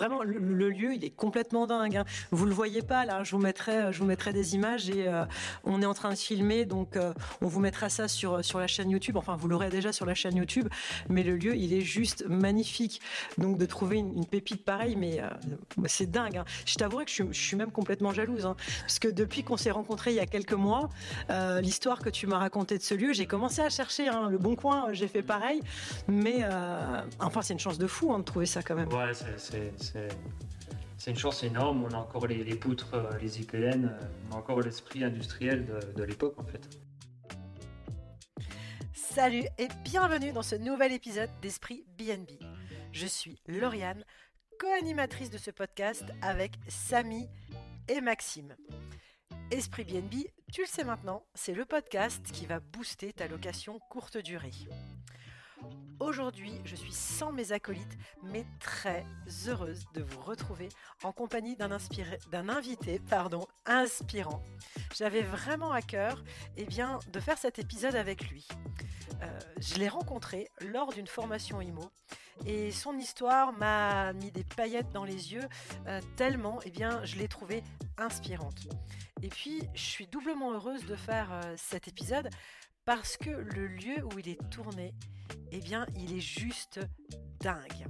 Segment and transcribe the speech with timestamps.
[0.00, 1.98] vraiment, le, lieu, il est complètement dingue.
[1.98, 2.04] Hein.
[2.30, 3.22] Vous le voyez pas là.
[3.22, 5.06] Je vous mettrai, je vous mettrai des images et
[5.64, 6.98] on est en train de filmer, donc
[7.42, 9.16] on vous mettra ça sur sur la chaîne YouTube.
[9.16, 10.68] Enfin, vous l'aurez déjà sur la chaîne YouTube,
[11.10, 13.00] mais le lieu, il est juste magnifique.
[13.36, 15.20] Donc de trouver une, pépite pareille, mais
[15.86, 16.38] c'est dingue.
[16.38, 16.44] Hein.
[16.64, 19.70] Je t'avouerai que je, je, suis même complètement jalouse, hein, parce que depuis qu'on s'est
[19.70, 20.88] rencontrés il y a quelques mois,
[21.60, 24.92] l'histoire que tu m'as racontée de ce lieu, j'ai commencé à chercher le bon coin.
[24.92, 25.60] J'ai fait pareil,
[26.08, 26.44] mais
[27.18, 28.88] enfin, c'est une chance de fou de trouver ça quand même.
[28.92, 29.89] Ouais, c'est
[30.96, 31.84] c'est une chance énorme.
[31.84, 33.98] On a encore les, poutres, euh, les IPN, euh,
[34.30, 36.68] on a encore l'esprit industriel de, l'époque en fait.
[38.92, 42.38] Salut et bienvenue dans ce nouvel épisode d'Esprit BNB.
[42.92, 44.04] Je suis Lauriane,
[44.58, 47.28] co-animatrice de ce podcast avec Samy
[47.88, 48.54] et Maxime.
[49.50, 54.16] Esprit BNB, tu le sais maintenant, c'est le podcast qui va booster ta location courte
[54.18, 54.52] durée.
[56.00, 59.04] Aujourd'hui, je suis sans mes acolytes, mais très
[59.46, 60.68] heureuse de vous retrouver
[61.02, 61.70] en compagnie d'un,
[62.48, 64.42] invité pardon, inspirant.
[64.96, 66.24] J'avais vraiment à cœur
[66.56, 68.48] eh bien, de faire cet épisode avec lui.
[69.22, 71.90] Euh, je l'ai rencontré lors d'une formation IMO
[72.46, 75.46] et son histoire m'a mis des paillettes dans les yeux
[75.86, 77.62] euh, tellement eh bien, je l'ai trouvé
[77.98, 78.68] inspirante.
[79.22, 82.30] Et puis, je suis doublement heureuse de faire euh, cet épisode
[82.90, 84.96] parce que le lieu où il est tourné,
[85.52, 86.80] eh bien, il est juste
[87.38, 87.86] dingue.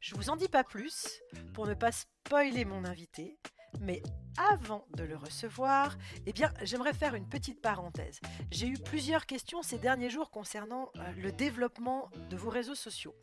[0.00, 1.20] Je vous en dis pas plus
[1.52, 3.38] pour ne pas spoiler mon invité,
[3.80, 4.02] mais
[4.38, 8.20] avant de le recevoir, eh bien, j'aimerais faire une petite parenthèse.
[8.50, 13.14] J'ai eu plusieurs questions ces derniers jours concernant euh, le développement de vos réseaux sociaux.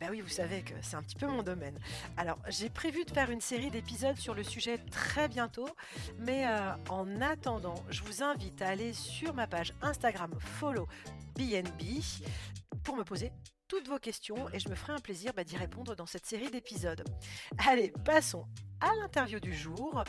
[0.00, 1.78] Ben oui, vous savez que c'est un petit peu mon domaine.
[2.16, 5.68] Alors, j'ai prévu de faire une série d'épisodes sur le sujet très bientôt,
[6.18, 10.86] mais euh, en attendant, je vous invite à aller sur ma page Instagram follow
[11.34, 12.02] BNB
[12.84, 13.32] pour me poser
[13.66, 16.50] toutes vos questions et je me ferai un plaisir bah, d'y répondre dans cette série
[16.50, 17.04] d'épisodes.
[17.66, 18.46] Allez, passons
[18.80, 20.04] à l'interview du jour.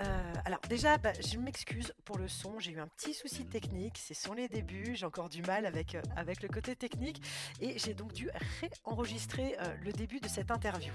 [0.00, 3.98] Euh, alors déjà, bah, je m'excuse pour le son, j'ai eu un petit souci technique,
[3.98, 7.22] c'est sont les débuts, j'ai encore du mal avec, euh, avec le côté technique
[7.60, 8.30] et j'ai donc dû
[8.60, 10.92] réenregistrer euh, le début de cette interview.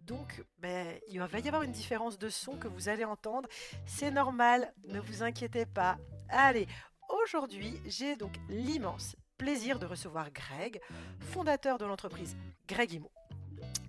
[0.00, 0.68] Donc, bah,
[1.08, 3.48] il va y avoir une différence de son que vous allez entendre,
[3.86, 5.96] c'est normal, ne vous inquiétez pas.
[6.28, 6.66] Allez,
[7.08, 10.80] aujourd'hui, j'ai donc l'immense plaisir de recevoir Greg,
[11.20, 12.36] fondateur de l'entreprise
[12.68, 13.10] Greg Imo.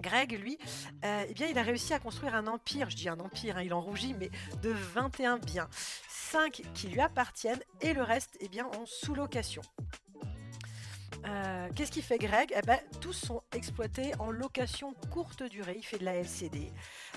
[0.05, 0.59] Greg, lui,
[1.03, 3.63] euh, eh bien, il a réussi à construire un empire, je dis un empire, hein,
[3.63, 4.29] il en rougit, mais
[4.61, 5.67] de 21 biens.
[6.07, 9.63] 5 qui lui appartiennent et le reste eh bien, en sous-location.
[11.28, 12.53] Euh, qu'est-ce qu'il fait Greg?
[12.56, 15.75] Eh ben, Tous sont exploités en location courte durée.
[15.78, 16.72] Il fait de la LCD.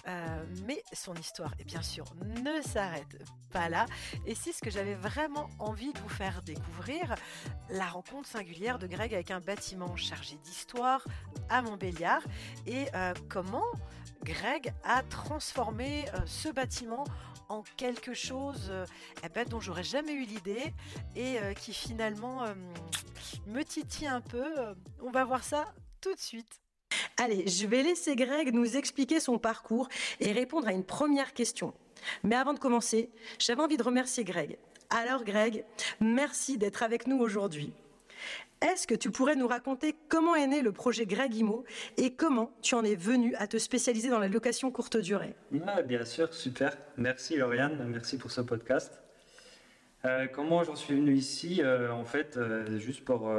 [0.06, 2.04] Euh, mais son histoire, et bien sûr,
[2.42, 3.18] ne s'arrête
[3.50, 3.86] pas là.
[4.26, 7.14] Et c'est ce que j'avais vraiment envie de vous faire découvrir.
[7.68, 11.04] La rencontre singulière de Greg avec un bâtiment chargé d'histoire
[11.48, 12.22] à Montbéliard.
[12.66, 13.66] Et euh, comment
[14.28, 17.04] Greg a transformé ce bâtiment
[17.48, 18.70] en quelque chose
[19.24, 20.74] eh ben, dont j'aurais jamais eu l'idée
[21.16, 22.44] et qui finalement
[23.46, 24.44] me titille un peu.
[25.00, 25.72] On va voir ça
[26.02, 26.60] tout de suite.
[27.16, 29.88] Allez, je vais laisser Greg nous expliquer son parcours
[30.20, 31.72] et répondre à une première question.
[32.22, 34.58] Mais avant de commencer, j'avais envie de remercier Greg.
[34.90, 35.64] Alors Greg,
[36.00, 37.72] merci d'être avec nous aujourd'hui.
[38.60, 41.64] Est-ce que tu pourrais nous raconter comment est né le projet Greg Imo
[41.96, 45.34] et comment tu en es venu à te spécialiser dans la location courte durée?
[45.86, 46.76] Bien sûr, super.
[46.96, 49.00] Merci Lauriane, merci pour ce podcast.
[50.04, 51.60] Euh, comment j'en suis venu ici?
[51.62, 53.30] Euh, En fait, euh, juste pour,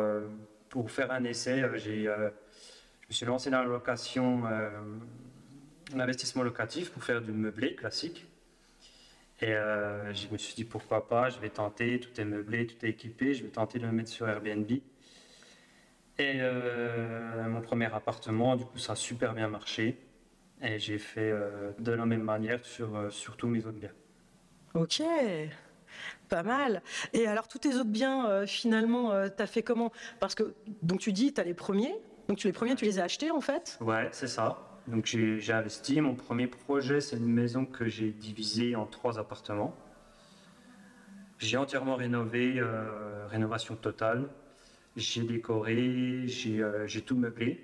[0.70, 2.12] pour faire un essai, j'ai, je
[3.10, 4.44] me suis lancé dans la location,
[5.96, 8.26] l'investissement locatif pour faire du meublé classique.
[9.42, 12.90] Et je me suis dit pourquoi pas, je vais tenter, tout est meublé, tout est
[12.90, 14.70] équipé, je vais tenter de le mettre sur Airbnb.
[16.18, 16.42] Et
[17.48, 19.98] mon premier appartement, du coup, ça a super bien marché.
[20.62, 21.34] Et j'ai fait
[21.80, 23.94] de la même manière sur, sur tous mes autres biens.
[24.74, 25.02] Ok,
[26.28, 26.84] pas mal.
[27.14, 29.92] Et alors, tous tes autres biens, euh, finalement, euh, tu as fait comment?
[30.20, 31.96] Parce que, donc tu dis, tu as les premiers.
[32.28, 33.80] Donc, tu les premiers, tu les as achetés, en fait?
[33.82, 34.69] Ouais, c'est ça.
[34.90, 36.02] Donc, j'ai investi.
[36.02, 39.76] Mon premier projet, c'est une maison que j'ai divisée en trois appartements.
[41.38, 44.28] J'ai entièrement rénové, euh, rénovation totale.
[44.96, 47.64] J'ai décoré, j'ai tout meublé.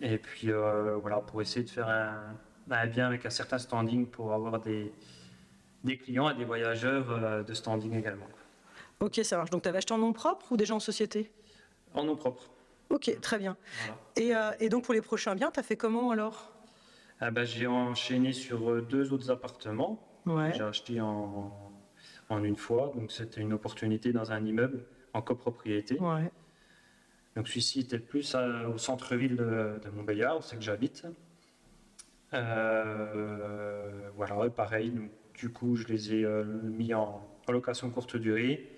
[0.00, 0.50] Et puis,
[1.02, 2.36] voilà, pour essayer de faire un,
[2.70, 4.92] un bien avec un certain standing pour avoir des,
[5.82, 8.28] des clients et des voyageurs euh, de standing également.
[9.00, 9.50] Ok, ça marche.
[9.50, 11.30] Donc tu avais acheté en nom propre ou déjà en société?
[11.92, 12.50] En nom propre.
[12.94, 13.56] Ok, très bien.
[14.20, 16.52] Euh, et, donc pour les prochains biens, tu as fait comment alors?
[17.20, 19.98] Ah bah, J'ai enchaîné sur euh, deux autres appartements.
[20.26, 20.52] Ouais.
[20.54, 21.52] J'ai acheté en,
[22.28, 25.98] en, une fois, donc c'était une opportunité dans un immeuble en copropriété.
[25.98, 26.30] Ouais.
[27.34, 28.36] Donc celui-ci était plus
[28.72, 31.04] au centre-ville de, de Montbéliard, c'est que j'habite.
[32.30, 32.44] voilà,
[34.54, 34.92] pareil,
[35.34, 36.24] du coup je les ai
[36.62, 38.70] mis en, en location courte durée.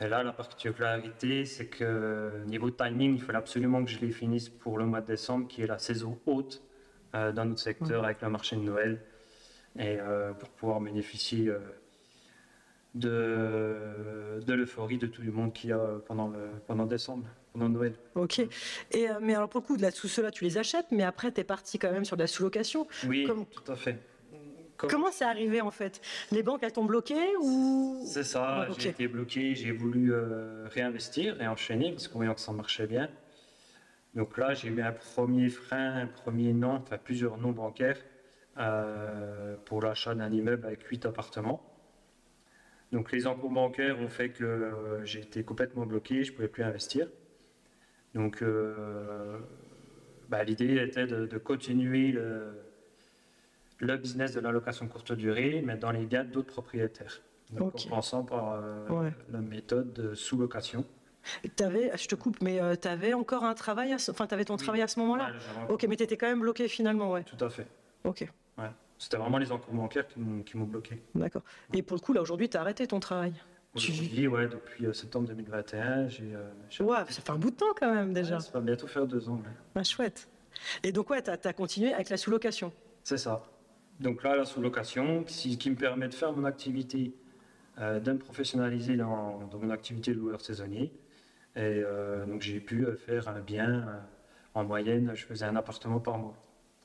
[0.00, 4.50] Et là, la particularité, c'est que niveau timing, il fallait absolument que je les finisse
[4.50, 6.62] pour le mois de décembre, qui est la saison haute
[7.14, 9.00] euh, dans notre secteur avec le marché de Noël,
[9.78, 11.58] et euh, pour pouvoir bénéficier euh,
[12.94, 17.70] de, de l'euphorie de tout le monde qu'il y a pendant, le, pendant décembre, pendant
[17.70, 17.94] Noël.
[18.16, 18.40] Ok.
[18.92, 21.40] Et, mais alors, pour le coup, de tout cela, tu les achètes, mais après, tu
[21.40, 22.86] es parti quand même sur de la sous-location.
[23.08, 23.98] Oui, tout à fait.
[24.76, 26.00] Comment c'est arrivé en fait?
[26.30, 28.02] Les banques elles t'ont bloqué ou?
[28.06, 32.40] C'est ça, j'ai été bloqué, j'ai voulu euh, réinvestir et enchaîner parce qu'on voyait que
[32.40, 33.08] ça marchait bien.
[34.14, 37.98] Donc là, j'ai eu un premier frein, un premier nom, enfin plusieurs noms bancaires
[38.58, 41.62] euh, pour l'achat d'un immeuble avec 8 appartements.
[42.92, 46.48] Donc les encours bancaires ont fait que euh, j'ai été complètement bloqué, je ne pouvais
[46.48, 47.08] plus investir.
[48.14, 48.42] Donc
[50.30, 52.54] bah, l'idée était de continuer le,
[53.78, 57.20] le business de la location courte durée, mais dans les biens d'autres propriétaires.
[57.50, 60.84] Donc, en passant par euh, la méthode de sous-location.
[61.60, 64.56] Avais, je te coupe, mais euh, tu avais encore un travail, enfin, tu avais ton
[64.56, 65.32] travail à ce moment-là
[65.68, 67.24] Ok, mais tu étais quand même bloqué finalement, ouais.
[67.24, 67.66] Tout à fait.
[68.04, 68.28] Ok.
[68.58, 68.70] Ouais.
[68.98, 71.02] C'était vraiment les encours bancaires qui m'ont bloqué.
[71.14, 71.42] D'accord.
[71.72, 73.34] Et pour le coup, là, aujourd'hui, tu as arrêté ton travail?
[73.74, 76.32] Aujourd'hui, ouais, depuis euh, septembre 2021, j'ai.
[76.80, 78.40] ouais, ça fait un bout de temps quand même déjà.
[78.40, 79.42] ça va bientôt faire deux ans.
[79.74, 80.28] Ah, chouette.
[80.82, 82.72] Et donc, ouais, tu as, as, continué avec la sous-location?
[83.02, 83.42] C'est ça.
[84.00, 87.14] Donc là, la sous-location, qui, qui, me permet de faire mon activité,
[87.78, 90.92] euh, de me dans, mon activité de loueur saisonnier.
[91.56, 94.02] Et euh, donc j'ai pu euh, faire un bien,
[94.54, 96.36] en moyenne, je faisais un appartement par mois.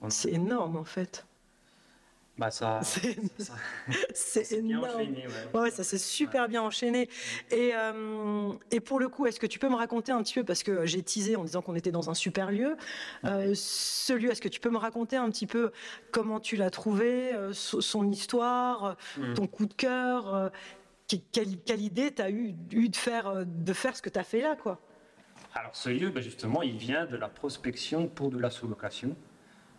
[0.09, 1.25] C'est énorme en fait.
[2.37, 2.79] Bah ça,
[4.13, 4.85] c'est énorme.
[5.53, 5.69] ouais.
[5.69, 7.09] ça s'est super bien enchaîné.
[7.51, 10.43] Et, euh, et, pour le coup, est-ce que tu peux me raconter un petit peu,
[10.43, 12.77] parce que j'ai teasé en disant qu'on était dans un super lieu,
[13.25, 15.71] euh, ce lieu, est-ce que tu peux me raconter un petit peu
[16.11, 19.33] comment tu l'as trouvé, euh, son histoire, hmm.
[19.33, 20.51] ton coup de cœur,
[21.31, 24.41] quelle, idée tu as eu, eu, de, faire, de faire ce que tu as fait
[24.41, 24.79] là quoi?
[25.53, 29.15] Alors ce lieu, ben, justement, il vient de la prospection pour de la sous-location.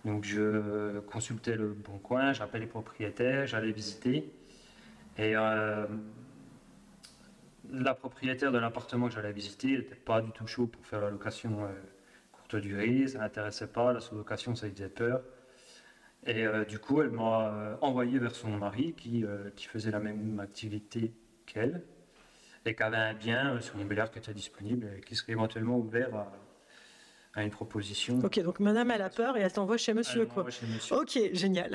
[0.05, 4.33] Donc je consultais le bon coin, j'appelais les propriétaires, j'allais visiter.
[5.17, 5.87] Et euh,
[7.71, 11.11] la propriétaire de l'appartement que j'allais visiter n'était pas du tout chaud pour faire la
[11.11, 11.69] location euh,
[12.33, 15.23] courte durée, ça n'intéressait pas, la sous-location ça lui faisait peur.
[16.27, 19.25] Et euh, du coup, elle m'a envoyé vers son mari qui,
[19.55, 21.13] qui faisait la même activité
[21.47, 21.83] qu'elle
[22.65, 26.15] et qui avait un bien sur Montbéliard qui était disponible et qui serait éventuellement ouvert
[26.15, 26.33] à,
[27.35, 28.19] à une proposition.
[28.23, 30.49] Ok, donc madame, elle a peur et elle t'envoie chez monsieur, quoi.
[30.51, 30.97] Chez monsieur.
[30.97, 31.75] Ok, génial.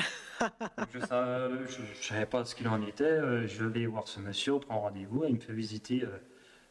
[0.93, 3.03] je ne savais pas ce qu'il en était.
[3.03, 6.09] Euh, je vais voir ce monsieur, on prend rendez-vous et il me fait visiter euh,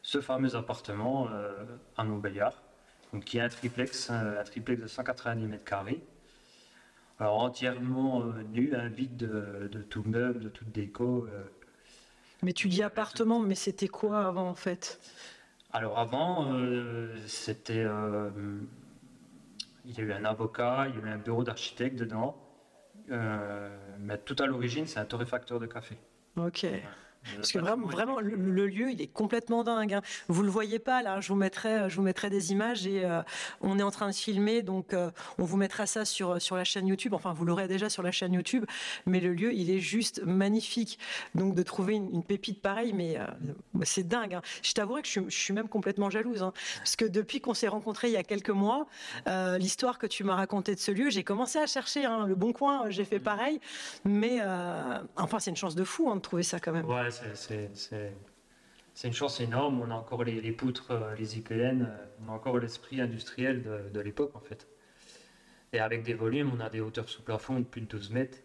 [0.03, 1.51] ce fameux appartement euh,
[1.97, 2.63] à Montbéliard,
[3.11, 6.01] donc qui est un triplex, un triplex de 190 mètres carrés.
[7.19, 8.23] Alors entièrement
[8.53, 11.27] nu, un vide de, de, tout meuble, de toute déco.
[12.43, 14.99] mais tu dis appartement, mais c'était quoi avant en fait?
[15.71, 18.29] Alors avant, euh, c'était, euh,
[19.85, 22.35] il y a eu un avocat, il y a eu un bureau d'architecte dedans,
[23.11, 23.69] euh,
[23.99, 25.97] mais tout à l'origine, c'est un torréfacteur de café.
[26.37, 26.65] Ok.
[27.35, 29.93] Parce que vraiment, vraiment le, lieu, il est complètement dingue.
[29.93, 30.01] Hein.
[30.27, 31.19] Vous le voyez pas là.
[31.19, 33.21] Je vous mettrai, je vous mettrai des images et euh,
[33.61, 36.63] on est en train de filmer, donc euh, on vous mettra ça sur sur la
[36.63, 37.13] chaîne YouTube.
[37.13, 38.65] Enfin, vous l'aurez déjà sur la chaîne YouTube.
[39.05, 40.99] Mais le lieu, il est juste magnifique.
[41.35, 43.25] Donc de trouver une, pépite pareille, mais euh,
[43.83, 44.33] c'est dingue.
[44.33, 44.41] Hein.
[44.63, 46.51] Je t'avouerai que je, suis même complètement jalouse, hein.
[46.77, 48.87] parce que depuis qu'on s'est rencontrés il y a quelques mois,
[49.59, 52.89] l'histoire que tu m'as racontée de ce lieu, j'ai commencé à chercher le bon coin.
[52.89, 53.59] J'ai fait pareil,
[54.03, 54.41] mais
[55.15, 56.85] enfin, c'est une chance de fou de trouver ça quand même
[57.33, 59.81] c'est une chance énorme.
[59.81, 61.85] On a encore les, poutres, euh, les IPN, euh,
[62.25, 64.67] on a encore l'esprit industriel de, l'époque en fait.
[65.73, 68.37] Et avec des volumes, on a des hauteurs sous plafond de plus de 12 mètres.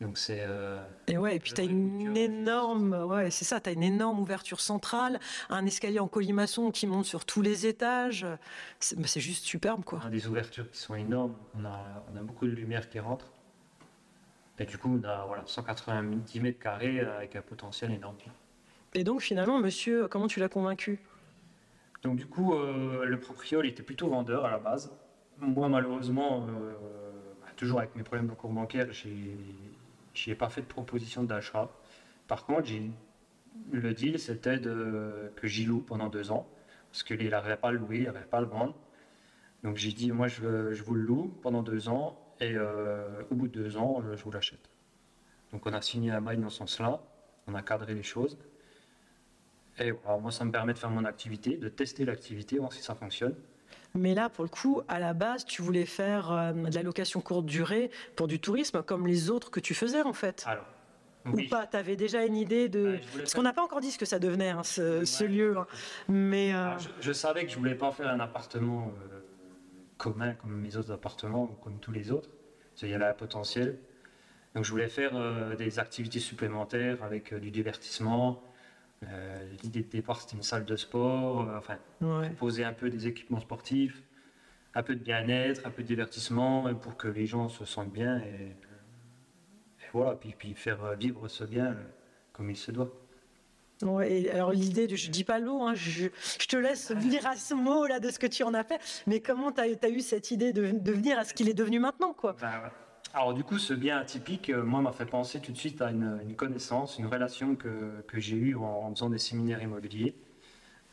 [0.00, 0.40] Donc c'est.
[0.40, 3.84] Euh, et ouais, et puis tu as une énorme, ouais, c'est ça, tu as une
[3.84, 8.26] énorme ouverture centrale, un escalier en colimaçon qui monte sur tous les étages.
[8.80, 10.00] C'est bah, juste superbe quoi.
[10.02, 12.98] On a des ouvertures qui sont énormes, on a, on a beaucoup de lumière qui
[12.98, 13.30] rentre.
[14.62, 18.14] Et du coup, on a voilà, 190 mètres carrés avec un potentiel énorme.
[18.94, 21.00] Et donc, finalement, monsieur, comment tu l'as convaincu?
[22.04, 24.92] Donc, du coup, euh, le proprio, était plutôt vendeur à la base.
[25.40, 26.74] Moi, malheureusement, euh,
[27.40, 31.68] bah, toujours avec mes problèmes de cours bancaire, je n'ai pas fait de proposition d'achat.
[32.28, 32.70] Par contre,
[33.72, 36.46] le deal, c'était que j'y loue pendant deux ans,
[36.92, 38.76] parce qu'il n'arrivait pas à le louer, il n'arrivait pas à le vendre.
[39.64, 43.34] Donc, j'ai dit, moi, je, je vous le loue pendant deux ans, et euh, au
[43.34, 44.68] bout de deux ans, je vous l'achète.
[45.52, 47.00] Donc on a signé un bail dans ce sens-là,
[47.46, 48.36] on a cadré les choses.
[49.78, 52.94] Et moi, ça me permet de faire mon activité, de tester l'activité, voir si ça
[52.94, 53.34] fonctionne.
[53.94, 57.20] Mais là, pour le coup, à la base, tu voulais faire euh, de la location
[57.20, 60.44] courte durée pour du tourisme, comme les autres que tu faisais, en fait.
[60.46, 60.66] Alors,
[61.26, 62.98] Ou pas Tu avais déjà une idée de.
[63.16, 65.56] Parce qu'on n'a pas encore dit ce que ça devenait, hein, ce, lieu.
[65.58, 65.66] Hein.
[66.08, 66.54] Mais.
[66.54, 66.70] Euh,
[67.00, 69.20] je, savais que je voulais pas faire un appartement euh,
[70.02, 72.30] commun comme mes autres appartements ou comme tous les autres.
[72.82, 73.78] Il y avait un potentiel.
[74.54, 75.12] Donc, je voulais faire
[75.56, 78.42] des activités supplémentaires avec du divertissement
[79.08, 83.06] euh, l'idée de départ, c'était une salle de sport, euh, enfin, proposer un peu des
[83.08, 84.02] équipements sportifs,
[84.74, 88.18] un peu de bien-être, un peu de divertissement, pour que les gens se sentent bien
[88.18, 88.56] et,
[89.92, 91.76] voilà, puis, puis, faire vivre ce bien
[92.32, 92.90] comme il se doit.
[93.82, 96.08] Ouais, alors l'idée, je dis pas l'eau, hein, je,
[96.48, 99.20] te laisse venir à ce mot là de ce que tu en as fait, mais
[99.20, 102.12] comment tu as, eu cette idée de, de venir à ce qu'il est devenu maintenant
[102.12, 102.36] quoi?
[102.40, 102.70] Ben,
[103.14, 105.90] alors du coup, ce bien atypique, euh, moi, m'a fait penser tout de suite à
[105.90, 110.14] une, connaissance, une relation que, que j'ai eue en, faisant des séminaires immobiliers.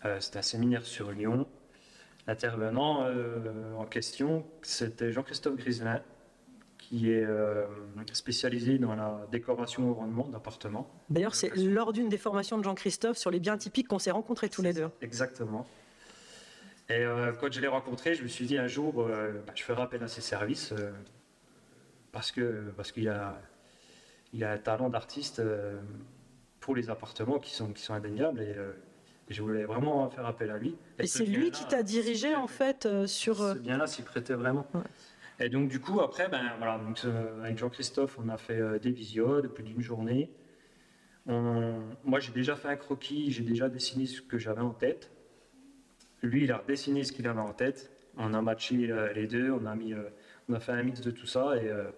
[0.04, 1.48] Euh, c'était un séminaire sur Lyon.
[2.28, 6.02] L'intervenant euh, en question, c'était Jean-Christophe Griselin,
[6.90, 7.26] qui est
[8.14, 10.90] spécialisé dans la décoration au rendement d'appartements.
[11.10, 14.50] D'ailleurs, c'est lors d'une des formations de Jean-Christophe sur les biens atypiques qu'on s'est rencontrés
[14.50, 14.90] tous les deux.
[15.02, 15.68] Exactement.
[16.90, 17.06] Et
[17.40, 20.08] quand je l'ai rencontré, je me suis dit un jour, bah, je ferai appel à
[20.08, 20.74] ses services
[22.12, 23.40] parce que parce qu'il a
[24.34, 25.80] il a un talent d'artiste euh,
[26.60, 28.74] pour les appartements qui sont qui sont indéniables euh,
[29.28, 30.76] et, je voulais vraiment faire appel à lui.
[30.98, 33.38] Et, c'est lui qui t'a dirigé en fait euh, sur.
[33.38, 34.66] Ce bien-là s'y prêtait vraiment.
[35.40, 37.00] Et donc du coup après ben voilà donc
[37.44, 40.32] avec Jean-Christophe on a fait des visios depuis d'une journée.
[41.26, 45.12] moi j'ai déjà fait un croquis, j'ai déjà dessiné ce que j'avais en tête.
[46.22, 47.92] Lui il a dessiné ce qu'il avait en tête.
[48.18, 49.94] On a matché les deux, on a mis
[50.50, 51.90] on a fait un mix de tout ça et euh,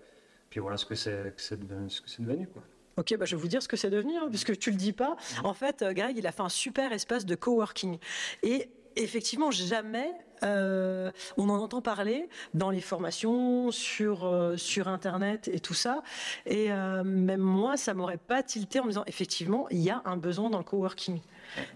[0.49, 1.87] puis voilà ce que c'est devenu,
[2.19, 2.47] devenu.
[2.47, 2.61] Quoi.
[2.97, 4.91] Ok, bah je vais vous dire ce que c'est devenu, hein, puisque tu le dis
[4.91, 5.15] pas.
[5.43, 7.97] En fait, euh, Greg, il a fait un super espace de coworking.
[8.43, 10.11] Et effectivement, jamais
[10.43, 16.01] euh, on en entend parler dans les formations, sur, sur Internet et tout ça.
[16.45, 20.17] Et même moi, ça m'aurait pas tilté en me disant, effectivement, il y a un
[20.17, 21.19] besoin dans le coworking.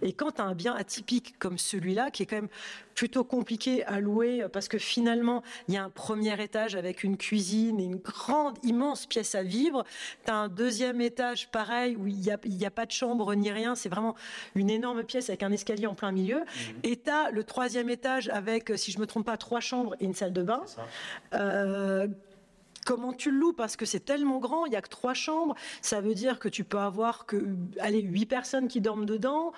[0.01, 2.49] Et quand tu as un bien atypique comme celui-là, qui est quand même
[2.93, 7.17] plutôt compliqué à louer, parce que finalement, il y a un premier étage avec une
[7.17, 9.83] cuisine et une grande, immense pièce à vivre.
[10.25, 13.51] Tu as un deuxième étage, pareil, où il n'y a, a, pas de chambre ni
[13.51, 13.75] rien.
[13.75, 14.15] C'est vraiment
[14.55, 16.39] une énorme pièce avec un escalier en plein milieu.
[16.39, 16.71] Mmh.
[16.83, 20.05] Et tu as le troisième étage avec, si je me trompe pas, trois chambres et
[20.05, 20.63] une salle de bain.
[21.33, 22.07] Euh,
[22.85, 23.53] Comment tu le loues?
[23.53, 25.55] Parce que c'est tellement grand, il n'y a que trois chambres.
[25.81, 29.53] Ça veut dire que tu peux avoir que allez, huit personnes qui dorment dedans.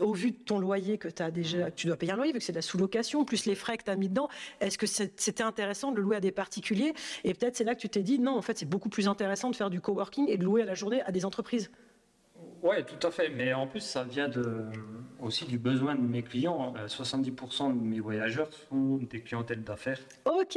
[0.00, 2.40] Au vu de ton loyer que tu as déjà, tu dois payer un loyer vu
[2.40, 4.28] que c'est de la sous-location, plus les frais que tu as mis dedans.
[4.60, 6.92] Est-ce que c'était intéressant de le louer à des particuliers?
[7.22, 9.50] Et peut-être c'est là que tu t'es dit non, en fait, c'est beaucoup plus intéressant
[9.50, 11.70] de faire du coworking et de louer à la journée à des entreprises.
[12.62, 13.28] Oui, tout à fait.
[13.28, 14.66] Mais en plus, ça vient de,
[15.20, 16.74] aussi du besoin de mes clients.
[16.86, 19.98] 70% euh, de mes voyageurs sont des clientèles d'affaires.
[20.24, 20.56] Ok,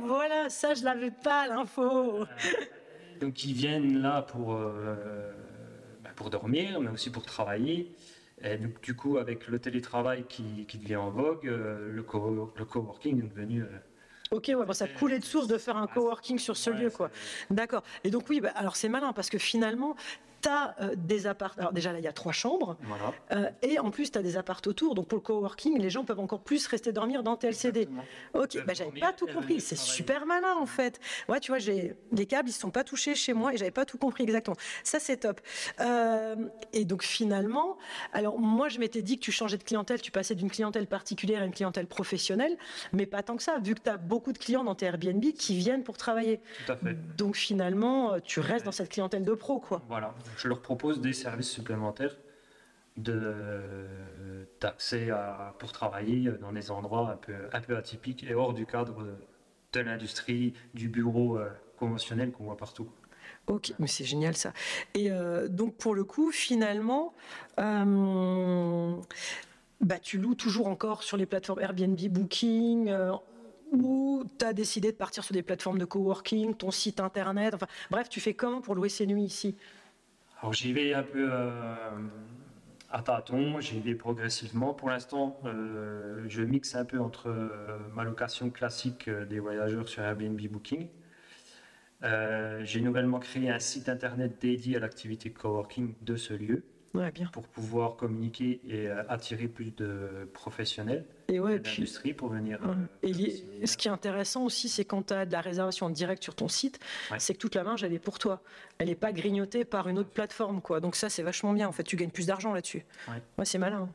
[0.00, 2.20] voilà, ça, je l'avais pas, l'info.
[2.20, 2.24] Euh,
[3.20, 5.32] donc, ils viennent là pour, euh,
[6.04, 7.92] bah, pour dormir, mais aussi pour travailler.
[8.42, 13.18] Et du coup, avec le télétravail qui, qui devient en vogue, le, co le coworking
[13.18, 13.64] est devenu
[14.30, 17.10] Ok, ouais, bon, ça coulait de source de faire un coworking sur ce lieu, quoi.
[17.50, 17.82] D'accord.
[18.04, 19.96] Et donc oui, bah, alors c'est malin parce que finalement,
[20.40, 21.54] tu as euh, des apparts.
[21.58, 22.76] Alors déjà là, il y a trois chambres.
[23.32, 24.94] Euh, et en plus, tu as des apparts autour.
[24.94, 27.88] Donc pour le coworking, les gens peuvent encore plus rester dormir dans TLCD.
[28.34, 29.60] Ok, bah, j'avais pas tout compris.
[29.60, 31.00] C'est super malin en fait.
[31.28, 33.84] Ouais, tu vois, j'ai les câbles, ils sont pas touchés chez moi et j'avais pas
[33.84, 34.56] tout compris exactement.
[34.84, 35.40] Ça, c'est top.
[35.80, 36.36] Euh,
[36.72, 37.76] et donc finalement,
[38.12, 41.42] alors moi, je m'étais dit que tu changeais de clientèle, tu passais d'une clientèle particulière
[41.42, 42.56] à une clientèle professionnelle,
[42.92, 45.24] mais pas tant que ça, vu que tu as beaucoup de clients dans tes Airbnb
[45.32, 46.40] qui viennent pour travailler.
[46.66, 47.16] Tout à fait.
[47.16, 49.82] Donc finalement, tu restes dans cette clientèle de pro, quoi.
[49.88, 52.16] Voilà je leur propose des services supplémentaires
[54.60, 55.08] d'accès
[55.58, 57.18] pour travailler dans des endroits
[57.52, 59.06] un peu, atypiques et hors du cadre
[59.72, 62.88] de l'industrie, du bureau euh, conventionnel qu'on voit partout.
[63.46, 64.52] Ok, mais c'est génial ça.
[64.94, 67.14] Et euh, donc pour le coup, finalement,
[67.58, 68.96] euh,
[69.80, 72.92] bah, tu loues toujours encore sur les plateformes Airbnb, Booking,
[73.72, 77.68] ou tu as décidé de partir sur des plateformes de coworking, ton site internet, enfin
[77.90, 79.54] bref, tu fais comment pour louer ces nuits ici?
[80.40, 81.70] Alors j'y vais un peu euh,
[82.90, 84.72] à tâtons, j'y vais progressivement.
[84.72, 90.02] Pour l'instant, euh, je mixe un peu entre euh, ma location classique des voyageurs sur
[90.02, 90.88] Airbnb Booking.
[92.62, 96.64] J'ai nouvellement créé un site internet dédié à l'activité coworking de ce lieu.
[96.92, 97.28] Ouais, bien.
[97.32, 102.58] pour pouvoir communiquer et euh, attirer plus de professionnels Et ouais, l'industrie pour venir.
[102.62, 103.08] Ouais.
[103.08, 105.90] euh, Et ce qui est intéressant aussi, c'est quand tu as de la réservation en
[105.90, 106.80] direct sur ton site,
[107.12, 107.20] Ouais.
[107.20, 108.42] c'est que toute la marge, elle est pour toi.
[108.78, 110.60] Elle n'est pas grignotée par une autre plateforme.
[110.60, 110.80] Quoi.
[110.80, 111.68] Donc ça, c'est vachement bien.
[111.68, 112.84] En fait, tu gagnes plus d'argent là-dessus.
[113.08, 113.44] Ouais.
[113.44, 113.88] c'est malin.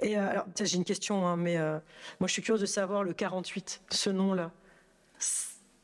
[0.00, 1.78] Et euh, alors, j'ai une question, hein, mais euh,
[2.20, 4.52] moi, je suis curieuse de savoir le 48, ce nom-là.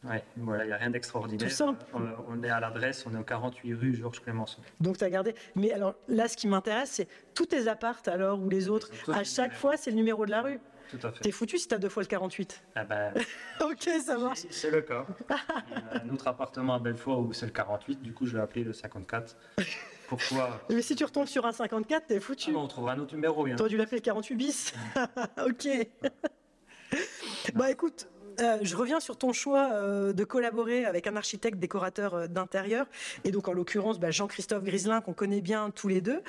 [0.04, 1.49] Ouais, voilà, il n'y a rien d'extraordinaire.
[1.49, 1.84] Tout simple.
[1.94, 4.61] On, on est à l'adresse, on est au 48 rue Georges Clémenceau.
[4.80, 5.34] Donc, tu as gardé.
[5.54, 8.90] Mais alors, là, ce qui m'intéresse, c'est tous tes apparts, alors, ou les autres.
[9.12, 10.61] À chaque fois, c'est le numéro de la rue.
[10.90, 11.20] Tout à fait.
[11.20, 12.62] T'es foutu si t'as deux fois le 48.
[12.75, 13.14] Ah ben,
[13.62, 14.40] ok, ça marche.
[14.50, 15.06] c'est- le cas.
[15.70, 18.37] Il y a un autre appartement à Belfort où c'est le 48, du coup je
[18.37, 19.34] l'ai appelé le 54.
[20.08, 20.61] Pourquoi?
[20.70, 22.52] Mais si tu retombes sur un 54, t'es Ah foutu.
[22.52, 23.42] non, On trouvera un autre numéro.
[23.44, 23.56] Bien.
[23.56, 24.75] T'aurais dû l'appeler le 48 bis.
[25.44, 25.68] ok.
[27.54, 28.08] bah écoute,
[28.40, 32.86] euh, je reviens sur ton choix euh, de collaborer avec un architecte décorateur euh, d'intérieur,
[33.24, 36.20] et donc en l'occurrence bah, Jean-Christophe Griselin, qu'on connaît bien tous les deux.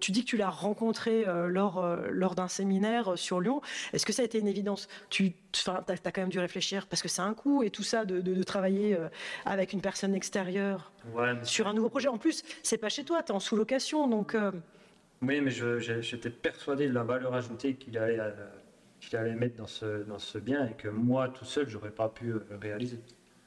[0.00, 3.60] Tu dis que tu l'as rencontré lors, lors d'un séminaire sur Lyon.
[3.92, 4.88] Est-ce que ça a été une évidence?
[5.10, 5.32] Tu
[5.66, 8.34] as, quand même dû réfléchir, parce que c'est un coût et tout ça, de, de-
[8.34, 8.96] de travailler
[9.44, 12.08] avec une personne extérieure Ouais, mais- sur un nouveau projet.
[12.08, 14.36] En plus, c'est pas chez toi, tu es en sous-location, donc...
[15.22, 18.18] Oui, mais j'étais persuadé de la valeur ajoutée qu'il allait,
[19.08, 22.08] qu'il allait mettre dans ce, dans ce bien et que moi, tout seul, j'aurais pas
[22.08, 22.98] pu euh, réaliser.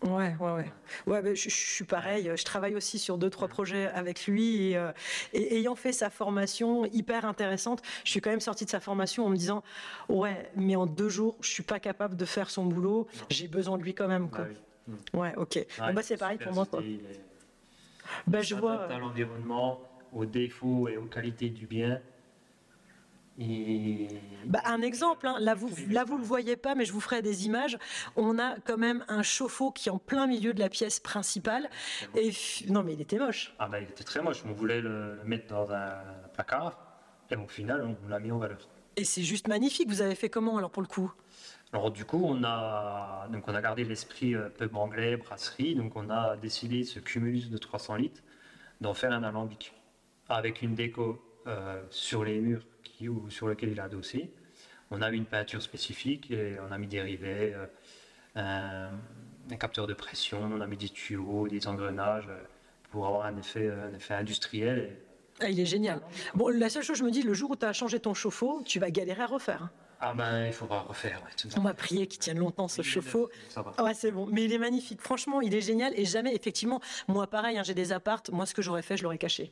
[0.04, 0.72] Ouais, ouais, ouais.
[1.08, 2.30] Ouais, je, je suis pareil.
[2.36, 4.72] Je travaille aussi sur deux, trois projets avec lui.
[4.72, 4.92] Et, euh,
[5.34, 9.26] et ayant fait sa formation hyper intéressante, je suis quand même sortie de sa formation
[9.26, 9.64] en me disant
[10.10, 13.08] Ouais, mais en deux jours, je suis pas capable de faire son boulot.
[13.30, 14.30] J'ai besoin de lui quand même.
[14.30, 14.44] Quoi.
[14.44, 14.50] Bah
[14.88, 14.96] oui.
[15.20, 15.56] Ouais, ok.
[15.56, 16.66] Ouais, Bon, bah, c'est pareil pour moi.
[16.66, 16.82] Quoi.
[16.82, 17.00] est-
[18.28, 18.84] Bah, je vois.
[18.84, 19.82] à l'environnement,
[20.14, 22.00] aux défauts et aux qualités du bien.
[23.38, 24.08] Et
[24.46, 25.38] Bah, un exemple, hein.
[25.42, 27.78] là vous là vous le voyez pas, mais je vous ferai des images.
[28.16, 31.70] On a quand même un chauffe-eau qui est en plein milieu de la pièce principale.
[32.16, 32.32] Et
[32.70, 33.54] non, mais il était moche.
[33.60, 34.44] ah bah, il était très moche.
[34.46, 35.92] On voulait le, le mettre dans un
[36.34, 36.80] placard
[37.30, 38.60] et au final, on l'a mis en valeur.
[38.96, 39.90] Et c'est juste magnifique.
[39.90, 41.12] Vous avez fait comment alors pour le coup?
[41.74, 45.98] Alors du coup, on a, donc on a gardé l'esprit euh, pub anglais, brasserie, donc
[45.98, 48.22] on a décidé ce cumulus de 300 litres
[48.80, 49.74] d'en faire un alambic
[50.30, 54.30] avec une déco euh, sur les murs qui, ou sur lequel il est adossé.
[54.92, 57.66] On a une peinture spécifique et on a mis des rivets, euh,
[58.36, 58.90] un,
[59.52, 62.38] un capteur de pression, on a mis des tuyaux, des engrenages euh,
[62.92, 64.80] pour avoir un effet, un effet industriel.
[64.80, 66.02] et- Ah, il est génial.
[66.34, 68.62] Bon, la seule chose, je me dis, le jour où tu as changé ton chauffe-eau,
[68.66, 69.64] tu vas galérer à refaire.
[69.64, 69.72] hein.
[70.02, 71.22] Ah ben, il faudra refaire.
[71.24, 71.52] ouais.
[71.58, 73.30] On m'a prié qu'il tienne longtemps ce chauffe-eau.
[73.56, 73.84] Va.
[73.84, 74.28] Ouais, c'est bon.
[74.30, 75.02] Mais il est magnifique.
[75.02, 75.94] Franchement, il est génial.
[75.98, 78.30] Et jamais, effectivement, moi, pareil, hein, j'ai des appartes.
[78.30, 79.52] Moi, ce que j'aurais fait, je l'aurais caché.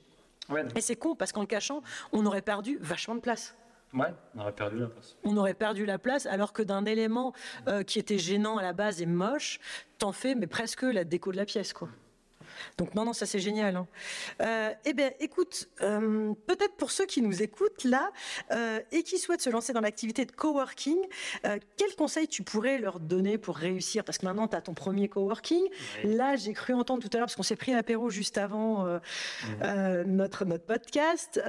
[0.49, 3.55] Ouais, Et c'est con parce qu'en le cachant, on aurait perdu vachement de place.
[3.93, 5.15] ouais, on aurait perdu la place.
[5.23, 7.33] On aurait perdu la place alors que d'un élément
[7.67, 9.59] euh, qui était gênant à la base et moche,
[9.99, 11.89] t'en fais mais presque la déco de la pièce quoi.
[12.77, 13.75] Donc non non ça c'est génial.
[13.75, 13.87] Hein.
[14.41, 18.11] Euh, eh bien écoute, euh, peut-être pour ceux qui nous écoutent là
[18.51, 20.97] euh, et qui souhaitent se lancer dans l'activité de coworking,
[21.77, 24.03] quels conseils tu pourrais leur donner pour réussir?
[24.03, 25.63] Parce que maintenant tu as ton premier coworking.
[26.03, 28.85] Là j'ai cru entendre tout à l'heure parce qu'on s'est pris l'apéro juste avant
[29.63, 31.41] euh, notre notre podcast.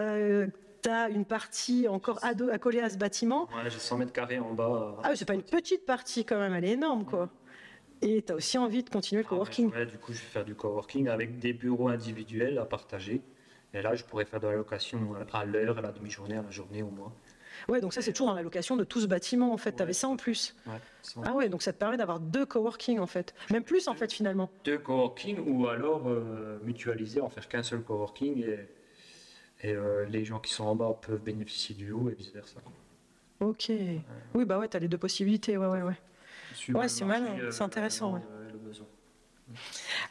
[0.83, 3.49] Tu as une partie encore accolée à ce bâtiment.
[3.57, 4.97] Ouais, j'ai 100 mètres carrés en bas.
[5.03, 7.31] Ah, oui, c'est pas une petite partie quand même, elle est énorme quoi.
[8.03, 9.73] Et tu as aussi envie de continuer le Ah, coworking.
[9.73, 13.23] ouais, du coup, je vais faire du coworking avec des bureaux individuels à partager.
[13.73, 16.51] Et là, je pourrais faire de la location à l'heure, à la demi-journée, à la
[16.51, 17.13] journée, au mois.
[17.69, 19.73] Ouais, donc ça c'est toujours dans la location de tout ce bâtiment en fait.
[19.77, 19.95] Tu avais Ouais.
[19.95, 20.55] ça en plus.
[20.67, 20.73] Ouais,
[21.23, 23.33] Ah ouais, donc ça te permet d'avoir deux coworking en fait.
[23.51, 24.51] Même plus en fait finalement.
[24.65, 28.59] Deux coworking ou alors euh, mutualiser, en faire qu'un seul coworking et,
[29.63, 32.61] et euh, les gens qui sont en bas peuvent bénéficier du haut et vice-versa.
[33.41, 33.71] Ok.
[34.35, 35.57] Oui, bah ouais, tu as les deux possibilités.
[35.57, 35.97] Ouais, ouais, ouais.
[36.55, 38.21] Suivant Ouais, c'est malin, euh, c'est intéressant, ouais.
[38.63, 38.87] besoin.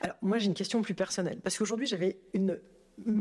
[0.01, 1.39] Alors, moi, j'ai une question plus personnelle.
[1.41, 2.59] Parce qu'aujourd'hui, j'avais une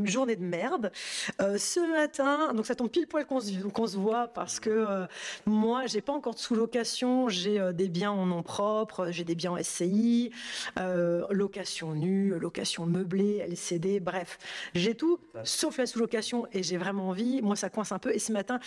[0.05, 0.93] journée de merde.
[1.41, 4.71] Euh, ce matin, donc ça tombe pile poil qu'on se, qu'on se voit parce que
[4.71, 5.07] euh,
[5.47, 7.29] moi, j'ai pas encore de sous-location.
[7.29, 10.31] J'ai euh, des biens en nom propre, j'ai des biens en SCI,
[10.79, 14.39] euh, location nue, location meublée, LCD, bref.
[14.75, 17.43] J'ai tout, sauf la sous-location et j'ai vraiment envie.
[17.43, 18.15] Moi, ça coince un peu.
[18.15, 18.61] Et ce matin,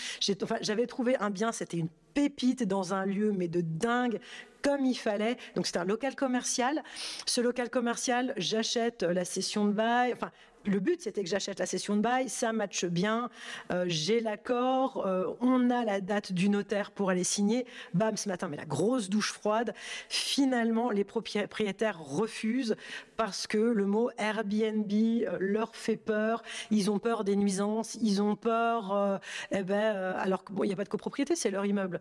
[0.62, 4.20] j'avais trouvé un bien, c'était une pépite dans un lieu, mais de dingue
[4.62, 5.38] comme il fallait.
[5.56, 6.82] Donc c'est un local commercial.
[7.28, 10.14] Ce local commercial, j'achète la session de bail.
[10.14, 10.32] Enfin,
[10.66, 13.30] le but c'était que j'achète la session de bail, ça matche bien,
[13.72, 17.66] euh, j'ai l'accord, euh, on a la date du notaire pour aller signer.
[17.94, 19.74] Bam, ce matin, mais la grosse douche froide.
[20.10, 22.76] Finalement, les propriétaires refusent
[23.18, 26.44] parce que le mot Airbnb euh, leur fait peur.
[26.72, 29.18] Ils ont peur des nuisances, ils ont peur, euh,
[29.52, 32.00] eh ben, alors qu'il bon, n'y a pas de copropriété, c'est leur immeuble.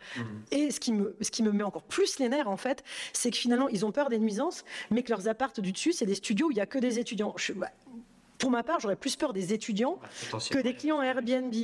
[0.50, 3.30] Et ce qui, me, ce qui me met encore plus les nerfs, en fait, c'est
[3.30, 6.14] que finalement, ils ont peur des nuisances, mais que leurs appartes du dessus, c'est des
[6.14, 7.34] studios où il n'y a que des étudiants.
[7.36, 7.70] Je, bah,
[8.38, 9.98] pour ma part, j'aurais plus peur des étudiants
[10.50, 11.54] que des clients Airbnb.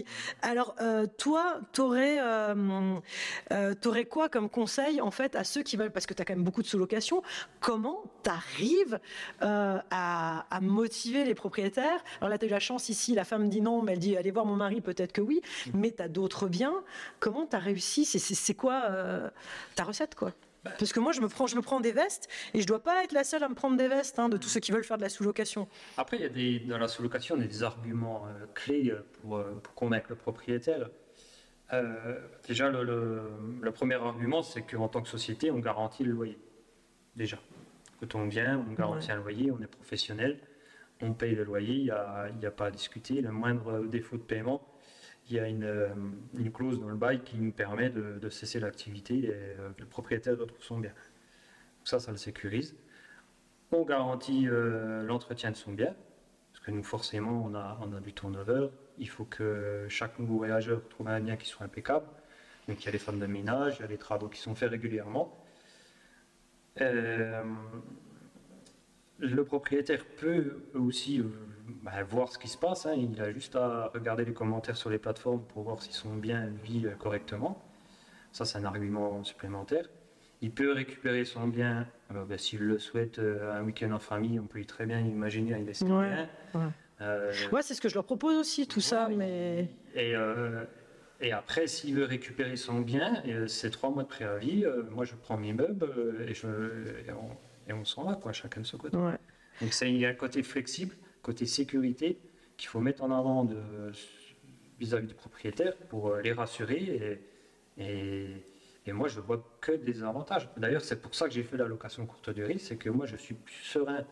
[0.42, 2.98] Alors, euh, toi, tu aurais, euh,
[3.52, 3.74] euh,
[4.08, 6.44] quoi comme conseil, en fait, à ceux qui veulent, parce que tu as quand même
[6.44, 7.22] beaucoup de sous-location,
[7.60, 9.00] comment tu arrives
[9.40, 12.02] à, motiver les propriétaires?
[12.20, 14.16] Alors là, tu as eu la chance ici, la femme dit non, mais elle dit
[14.16, 15.70] allez voir mon mari, peut-être que oui, mmh.
[15.74, 16.82] mais tu as d'autres biens.
[17.18, 18.04] Comment tu as réussi?
[18.04, 18.82] C'est quoi
[19.74, 20.32] ta recette, quoi?
[20.62, 23.02] Parce que moi, je me prends, je me prends des vestes et je dois pas
[23.04, 24.98] être la seule à me prendre des vestes hein, de tous ceux qui veulent faire
[24.98, 25.68] de la sous-location.
[25.96, 28.90] Après, il y a des, dans la sous-location, il y a des arguments euh, clés
[28.90, 30.90] euh, pour, euh, pour, convaincre le propriétaire.
[32.46, 32.82] déjà, le,
[33.62, 36.38] le, premier argument, c'est qu'en tant que société, on garantit le loyer.
[37.16, 37.38] Déjà.
[38.00, 40.40] Quand on vient, on garantit un loyer, on est professionnel,
[41.02, 43.20] on paye le loyer, il n'y a, a, pas à discuter.
[43.20, 44.62] Le moindre défaut de paiement,
[45.30, 45.88] il y a euh,
[46.34, 50.36] une, clause dans le bail qui nous permet de, cesser l'activité et euh, le propriétaire
[50.36, 50.92] retrouve son bien.
[51.84, 52.74] ça, ça le sécurise.
[53.72, 55.94] On garantit euh, l'entretien de son bien,
[56.52, 58.68] parce que nous, forcément, on a, on a du turnover.
[58.98, 62.06] Il faut que chaque nouveau voyageur trouve un bien qui soit impeccable.
[62.66, 64.54] Donc il y a les femmes de ménage, il y a les travaux qui sont
[64.56, 65.36] faits régulièrement.
[69.18, 71.22] le propriétaire peut aussi
[71.82, 72.86] bah, voir ce qui se passe.
[72.86, 72.94] Hein.
[72.96, 76.46] Il a juste à regarder les commentaires sur les plateformes pour voir s'ils sont bien
[76.64, 77.62] vus correctement.
[78.32, 79.86] Ça, c'est un argument supplémentaire.
[80.42, 84.46] Il peut récupérer son bien, bah, s'il le souhaite, euh, un week-end en famille, on
[84.46, 86.28] peut très bien imaginer un laisser bien.
[87.02, 89.08] Euh, ouais, c'est ce que je leur propose aussi, tout ça.
[89.14, 89.68] Mais...
[89.94, 90.64] Et, euh,
[91.20, 95.36] et après, s'il veut récupérer son bien, c'est trois mois de préavis, moi je prends
[95.36, 95.86] mes meubles
[96.26, 96.46] et, je,
[97.68, 98.96] et on, s'en va, quoi, chacun de son côté.
[98.96, 102.18] Donc c'est un côté flexible côté sécurité
[102.56, 103.48] qu'il faut mettre en avant
[104.78, 107.20] vis-à-vis du propriétaire pour euh, les rassurer.
[107.76, 108.44] Et,
[108.86, 110.48] et, moi, je vois que des avantages.
[110.56, 113.16] D'ailleurs, c'est pour ça que j'ai fait la location courte durée, c'est que moi, je
[113.16, 114.04] suis plus serein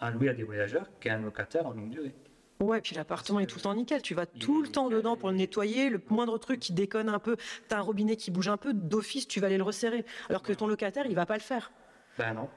[0.00, 2.14] à louer à des voyageurs qu'à un locataire en longue durée.
[2.60, 4.02] Ouais, puis l'appartement est tout le temps nickel.
[4.02, 5.90] Tu vas tout le temps dedans pour le nettoyer.
[5.90, 8.72] Le moindre truc qui déconne un peu, tu as un robinet qui bouge un peu,
[8.72, 10.04] d'office, tu vas aller le resserrer.
[10.28, 11.72] Alors que ton locataire, il va pas le faire.
[12.16, 12.48] Ben non.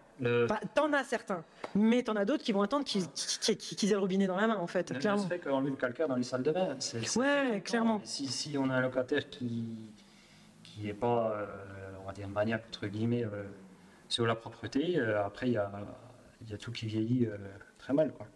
[0.73, 1.43] T'en as certains,
[1.75, 4.67] mais t'en as d'autres qui vont attendre qu'ils aient le robinet dans la main, en
[4.67, 5.27] fait, le, clairement.
[5.27, 6.75] Fait qu'on le calcaire dans les salles de bain.
[7.15, 8.01] ouais, clairement.
[8.03, 9.65] Si, si, on a un locataire qui
[10.77, 11.45] qui n'est pas, euh,
[12.01, 13.43] on va dire, maniaque, entre guillemets, euh,
[14.07, 15.71] sur la propreté, euh, après, il y a,
[16.47, 17.27] y a, tout qui vieillit
[17.77, 18.27] très mal, quoi.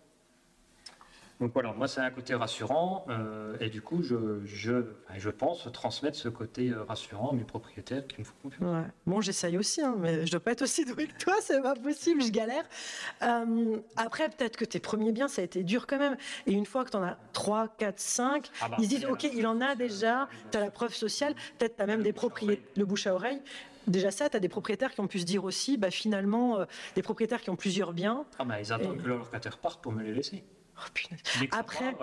[1.42, 4.86] Donc voilà, moi c'est un côté rassurant euh, et du coup je, je,
[5.18, 8.62] je, pense transmettre ce côté euh, rassurant à mes propriétaires qui me font confiance.
[8.62, 8.88] Ouais.
[9.08, 11.74] Bon, j'essaye aussi, hein, mais je dois pas être aussi doué que toi, c'est pas
[11.74, 12.64] possible, je galère.
[13.24, 16.16] Euh, après, peut-être que tes premiers biens, ça a été dur quand même.
[16.46, 19.48] Et une fois que tu en as 3, 4, 5, ils se disent, ok, il
[19.48, 22.86] en a déjà, tu as la preuve sociale, peut-être tu as même des propriétaires, le
[22.86, 23.42] bouche à oreille.
[23.88, 26.60] Déjà ça, tu as des propriétaires qui ont pu se dire aussi, bah, finalement,
[26.94, 28.26] des propriétaires qui ont plusieurs biens.
[28.38, 30.44] Ah bah ils attendent que leur locataire parte pour me les laisser.
[30.82, 31.96] Oh, Après,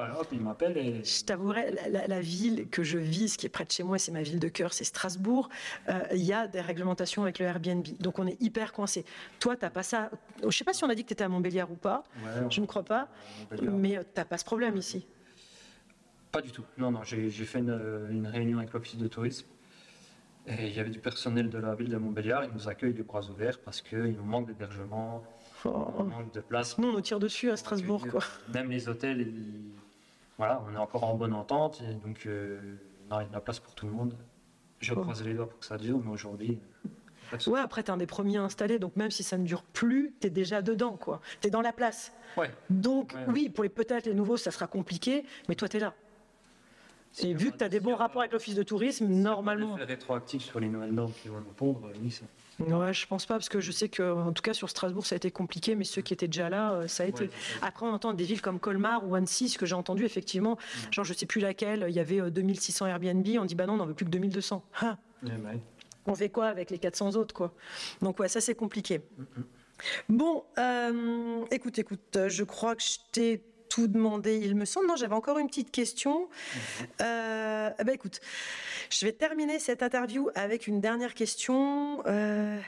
[1.03, 1.75] je t'avouerai,
[2.07, 4.39] la, ville que je vis, ce qui est près de chez moi, c'est ma ville
[4.39, 5.49] de cœur, c'est Strasbourg.
[5.89, 9.05] Euh, il y a des réglementations avec le Airbnb, donc on est hyper coincé.
[9.41, 10.11] Toi, t'as pas ça.
[10.43, 12.05] Je sais pas si on a dit que tu étais à Montbéliard ou pas.
[12.51, 13.09] je ne crois pas.
[13.63, 15.07] Mais tu euh, t'as pas ce problème ici.
[16.33, 16.65] Pas du tout.
[16.77, 17.03] Non, non.
[17.05, 19.47] J'ai fait une, réunion avec l'office de tourisme.
[20.47, 22.45] Et il y avait du personnel de la ville de Montbéliard.
[22.45, 25.23] Ils nous accueillent les bras ouverts parce qu'il nous manque d'hébergement.
[25.65, 26.79] On manque de place.
[26.79, 28.23] Nous, on nous tire dessus à Strasbourg, quoi.
[28.55, 29.27] Même les hôtels,
[30.39, 32.61] voilà, on est encore en bonne entente, donc euh,
[33.11, 34.15] il y a de la place pour tout le monde.
[34.81, 35.01] Je oh.
[35.01, 36.61] croise les doigts pour que ça dure, mais aujourd'hui.
[37.47, 40.15] Ouais, après, tu es un des premiers installés, donc même si ça ne dure plus,
[40.21, 41.21] tu es déjà dedans, quoi.
[41.41, 42.13] Tu es dans la place.
[42.37, 42.51] Ouais.
[42.71, 45.95] Donc, oui, pour les peut-être les nouveaux, ça sera compliqué, mais toi, tu es là.
[47.21, 49.75] Et vu que tu as des bons rapports avec l'office de tourisme, normalement.
[49.75, 52.25] rétroactif sur les nouvelles normes qui vont répondre, oui, ça.
[52.61, 55.15] Ouais, je pense pas parce que je sais que en tout cas sur Strasbourg ça
[55.15, 57.31] a été compliqué, mais ceux qui étaient déjà là, euh, ça a été.
[57.63, 60.59] Après on entend des villes comme Colmar ou Annecy, ce que j'ai entendu effectivement,
[60.91, 63.75] genre je sais plus laquelle, il y avait 2600 euh, Airbnb, on dit bah non
[63.75, 64.65] on n'en veut plus que 2200.
[64.83, 64.99] Bah
[66.07, 67.55] on fait quoi avec les 400 autres quoi?
[68.03, 69.03] Donc ouais ça c'est compliqué.
[69.17, 69.45] Mm, mm.
[70.09, 73.45] Bon, euh, écoute, écoute, je crois que je t'ai
[73.79, 74.89] tout demandé, il me semble.
[74.89, 76.23] Non, j'avais encore une petite question.
[76.23, 76.87] Mhm.
[77.03, 78.21] Euh, ben, écoute,
[78.91, 82.03] je vais terminer cette interview avec une dernière question.
[82.07, 82.59] Euh,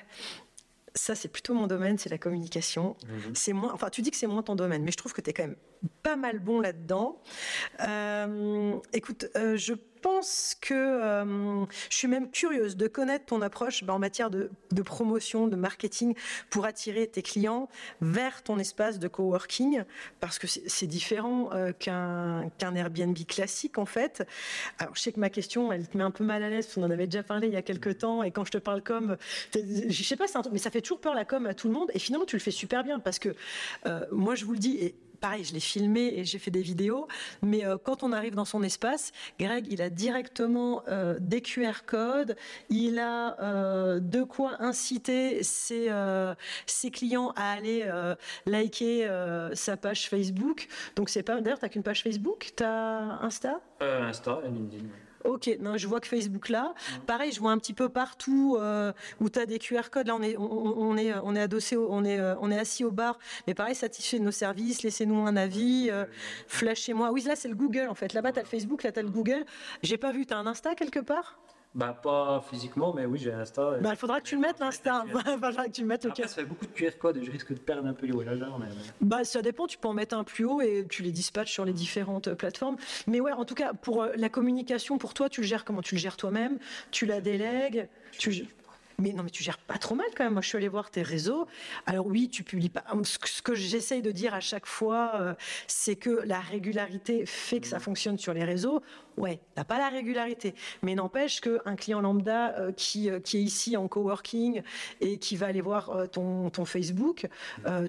[0.95, 2.97] ça, c'est plutôt mon domaine, c'est la communication.
[3.09, 3.35] Mhm.
[3.35, 5.31] C'est moins, enfin, tu dis que c'est moins ton domaine, mais je trouve que tu
[5.31, 5.57] es quand même
[6.03, 7.21] pas mal bon là-dedans.
[7.81, 13.95] Euh, écoute, je pense que euh, je suis même curieuse de connaître ton approche bah,
[13.95, 14.51] en matière de,
[14.83, 16.15] promotion, de marketing
[16.49, 17.69] pour attirer tes clients
[18.01, 19.85] vers ton espace de coworking
[20.21, 24.27] parce que c'est différent euh, qu'un Airbnb classique en fait.
[24.79, 26.83] Alors je sais que ma question elle te met un peu mal à l'aise, on
[26.83, 29.17] en avait déjà parlé il y a quelques temps et quand je te parle comme,
[29.55, 31.99] je sais pas, mais ça fait toujours peur la com à tout le monde et
[31.99, 33.35] finalement tu le fais super bien parce que
[33.87, 36.63] euh, moi je vous le dis et pareil, je l'ai filmé et j'ai fait des
[36.63, 37.07] vidéos.
[37.43, 41.85] Mais euh, quand on arrive dans son espace, Greg, il a directement euh, des QR
[41.87, 42.37] codes.
[42.69, 45.91] Il a euh, de quoi inciter ses,
[46.93, 47.89] clients à aller
[48.47, 49.09] liker
[49.55, 50.67] sa page Facebook.
[50.97, 51.41] Donc c'est pas.
[51.41, 52.51] D'ailleurs, t'as qu'une page Facebook?
[52.57, 53.61] T'as Insta?
[53.81, 54.89] Insta et LinkedIn.
[55.25, 56.75] Ok, non, je vois que Facebook là.
[57.07, 60.07] Pareil, je vois un petit peu partout euh, où tu as des QR codes.
[60.07, 62.91] Là, on est, on, est, on est adossé, on est, euh, on est assis au
[62.91, 63.19] bar.
[63.47, 66.05] Mais pareil, satisfait de nos services, laissez-nous un avis, euh,
[66.47, 67.13] flashez-moi.
[67.13, 68.15] Oui, là, c'est le Google en fait.
[68.15, 69.45] Là-bas, tu as le Facebook, là, tu as le Google.
[69.83, 71.39] J'ai pas vu, tu as un Insta quelque part?
[71.73, 73.79] Bah, pas physiquement, mais oui, j'ai Insta.
[73.81, 75.05] Bah, il faudra que tu le mettes, l'Insta.
[75.27, 76.05] Il faudra que tu le mettes.
[76.05, 78.13] Après, ça fait beaucoup de QR codes et je risque de perdre un peu les
[78.13, 78.59] voyageurs.
[78.59, 78.67] Mais...
[79.01, 81.65] Bah, ça dépend, tu peux en mettre un plus haut et tu les dispatches sur
[81.65, 82.77] les différentes euh, plateformes.
[83.07, 85.83] Mais ouais, en tout cas, pour euh, la communication, pour toi, tu le gères comment?
[85.83, 86.59] Tu le gères toi-même?
[86.91, 87.89] Tu la délègues?
[88.19, 88.47] Tu...
[89.01, 90.35] Mais non, mais tu gères pas trop mal quand même.
[90.35, 91.47] Moi, je suis allée voir tes réseaux.
[91.87, 92.85] Alors oui, tu publies pas.
[93.05, 95.35] Ce que j'essaye de dire à chaque fois, euh,
[95.67, 98.83] c'est que la régularité fait que ça fonctionne sur les réseaux.
[99.17, 103.43] Ouais, t'as pas la régularité, mais n'empêche qu'un client lambda euh, qui, euh, qui est
[103.43, 104.63] ici en coworking
[105.01, 107.27] et qui va aller voir ton, ton, Facebook,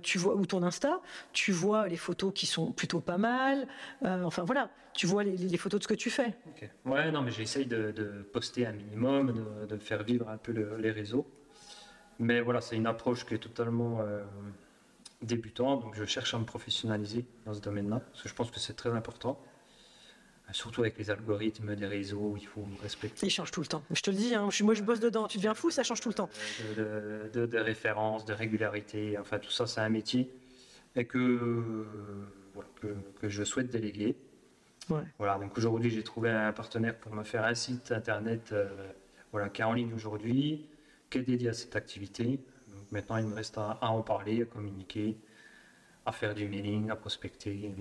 [0.01, 1.01] tu vois ou ton Insta,
[1.33, 3.67] tu vois les photos qui sont plutôt pas mal.
[4.03, 4.69] enfin voilà,
[5.01, 6.31] tu vois les, photos de ce que tu fais.
[6.85, 10.51] Ouais, non, mais j'essaye de, de, poster un minimum, de, de, faire vivre un peu
[10.51, 11.25] les réseaux.
[12.19, 14.23] Mais voilà, c'est une approche qui est totalement euh,
[15.23, 18.59] débutante, donc je cherche à me professionnaliser dans ce domaine-là, parce que je pense que
[18.59, 19.41] c'est très important.
[20.47, 23.25] Euh, surtout avec les algorithmes des réseaux, il faut respecter.
[23.25, 23.81] Ils changent tout le temps.
[23.89, 25.27] Je te le dis, hein, moi je bosse dedans.
[25.27, 26.29] Tu deviens fou, ça change tout le temps.
[26.77, 30.31] Euh, de, de, référence, de régularité, enfin tout ça, c'est un métier
[30.95, 31.87] et que,
[32.79, 34.15] que, que je souhaite déléguer.
[35.17, 38.67] Voilà, donc aujourd'hui j'ai trouvé un partenaire pour me faire un site internet euh,
[39.31, 40.67] voilà, qui est en ligne aujourd'hui,
[41.09, 42.39] qui est dédié à cette activité.
[42.67, 45.17] Donc maintenant il me reste à, en parler, à communiquer,
[46.05, 47.65] à faire du mailing, à prospecter.
[47.65, 47.75] Et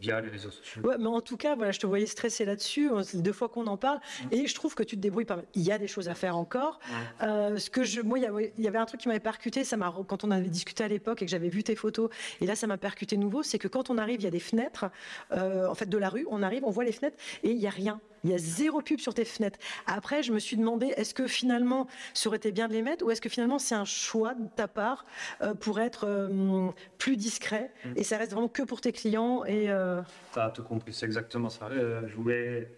[0.00, 0.82] via les réseaux sociaux.
[0.82, 2.90] Ouais, mais en tout cas, voilà, je te voyais stressé là-dessus.
[3.14, 4.26] Deux fois qu'on en parle, mmh.
[4.32, 5.44] et je trouve que tu te débrouilles pas mal.
[5.54, 6.78] Il y a des choses à faire encore.
[7.22, 9.64] Euh, ce que je, moi, il y avait un truc qui m'avait percuté.
[9.64, 12.46] Ça m'a, quand on avait discuté à l'époque et que j'avais vu tes photos, et
[12.46, 13.42] là, ça m'a percuté nouveau.
[13.42, 14.86] C'est que quand on arrive, il y a des fenêtres.
[15.32, 17.66] Euh, en fait, de la rue, on arrive, on voit les fenêtres, et il y
[17.66, 18.00] a rien.
[18.24, 19.58] Il y a zéro pub sur tes fenêtres.
[19.86, 23.04] Après, je me suis demandé, est-ce que finalement, ça aurait été bien de les mettre
[23.04, 25.04] ou est-ce que finalement, c'est un choix de ta part
[25.42, 27.92] euh, pour être euh, plus discret mm.
[27.96, 30.00] et ça reste vraiment que pour tes clients et euh...
[30.32, 31.66] Tu as tout compris, c'est exactement ça.
[31.66, 32.70] Euh, je voulais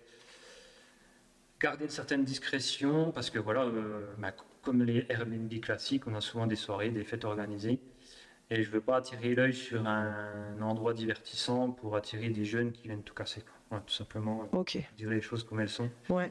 [1.60, 3.66] garder une certaine discrétion parce que voilà,
[4.18, 4.32] bah,
[4.62, 7.80] comme les Airbnb classiques, on a souvent des soirées, des fêtes organisées.
[8.50, 12.72] Et je ne veux pas attirer l'œil sur un endroit divertissant pour attirer des jeunes
[12.72, 14.48] qui viennent tout casser tout simplement.
[14.52, 14.78] Ok.
[14.96, 15.90] Dire les choses comme elles sont.
[16.08, 16.30] Ouais.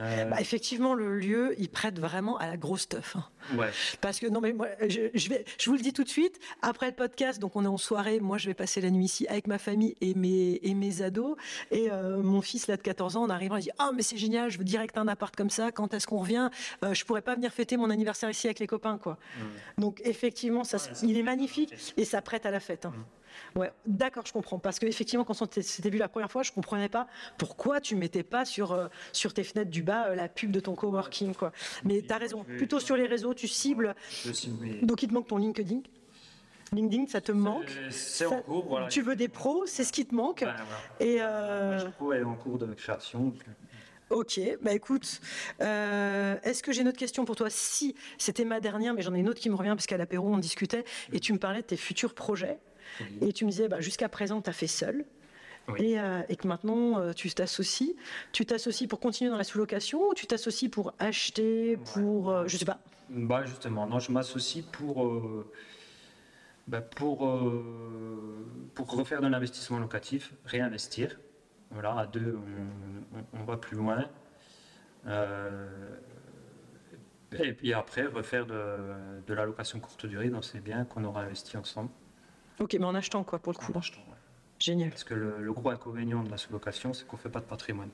[0.00, 3.16] Euh, bah, effectivement, le lieu, il prête vraiment à la grosse stuff.
[3.16, 3.24] Hein.
[3.56, 3.70] Ouais.
[4.00, 6.40] Parce que non, mais moi, je, vais, je vous le dis tout de suite.
[6.62, 8.18] Après le podcast, donc on est en soirée.
[8.18, 11.36] Moi, je vais passer la nuit ici avec ma famille et mes et mes ados.
[11.70, 14.16] Et euh, mon fils là de 14 ans, en arrivant, il dit ah mais c'est
[14.16, 15.70] génial, je veux direct un appart comme ça.
[15.70, 16.50] Quand est-ce qu'on revient?
[16.82, 19.12] Euh, Je pourrais pas venir fêter mon anniversaire ici avec les copains, quoi.
[19.12, 19.80] Mmh.
[19.80, 22.86] Donc effectivement, ça, il est magnifique et ça prête à la fête.
[22.86, 22.94] Hein.
[22.96, 23.04] Mmh.
[23.56, 24.58] Ouais, d'accord, je comprends.
[24.58, 27.06] Parce qu'effectivement, quand on s'était vu la première fois, je ne comprenais pas
[27.38, 30.60] pourquoi tu mettais pas sur, euh, sur tes fenêtres du bas euh, la pub de
[30.60, 31.34] ton coworking.
[31.34, 31.52] Quoi.
[31.84, 32.44] Mais tu as raison.
[32.44, 33.94] Plutôt sur les réseaux, tu cibles.
[34.82, 35.80] Donc il te manque ton LinkedIn.
[36.72, 37.70] LinkedIn, ça te manque.
[37.90, 38.88] C'est en cours, voilà.
[38.88, 40.44] Tu veux des pros, c'est ce qui te manque.
[41.00, 41.78] Et euh...
[42.12, 43.32] est en cours de création.
[44.10, 45.20] Ok, bah écoute,
[45.62, 47.48] euh, est-ce que j'ai une autre question pour toi?
[47.48, 50.28] Si, c'était ma dernière, mais j'en ai une autre qui me revient parce qu'à l'apéro
[50.28, 52.58] on discutait et tu me parlais de tes futurs projets.
[53.20, 55.04] Et tu me disais, bah, jusqu'à présent, tu as fait seul.
[55.68, 57.96] Euh, et, que maintenant euh, tu t'associes.
[58.32, 62.30] Tu t'associes pour continuer dans la sous-location ou tu t'associes pour acheter, pour.
[62.30, 62.78] Euh, je sais pas.
[63.10, 65.12] Bah justement, non, je m'associe pour.
[66.66, 67.30] Bah, pour,
[68.74, 71.18] pour refaire de l'investissement locatif, réinvestir.
[71.70, 72.38] Voilà, à deux,
[73.32, 74.08] on, va plus loin.
[77.32, 78.76] et puis après, refaire de,
[79.26, 81.90] de la location courte durée dans ces biens qu'on aura investi ensemble.
[82.60, 84.00] Ok, mais en achetant quoi pour le coup En achetant,
[84.58, 84.90] Génial.
[84.90, 87.90] Parce que le, gros inconvénient de la sous-location, c'est qu'on ne fait pas de patrimoine.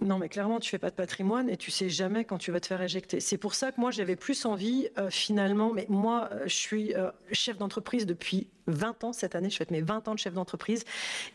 [0.00, 2.60] Non, mais clairement, tu fais pas de patrimoine et tu sais jamais quand tu vas
[2.60, 3.18] te faire éjecter.
[3.18, 6.94] C'est pour ça que moi, j'avais plus envie, euh, finalement, mais moi, euh, je suis
[6.94, 10.34] euh, chef d'entreprise depuis 20 ans cette année, je fête mes 20 ans de chef
[10.34, 10.84] d'entreprise,